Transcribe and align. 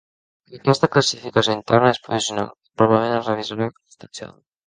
Aquesta 0.59 0.87
classificació 0.95 1.55
interna 1.57 1.91
és 1.97 2.01
provisional, 2.07 2.49
i 2.69 2.73
probablement 2.83 3.17
es 3.21 3.31
revisarà 3.33 3.71
substancialment. 3.77 4.43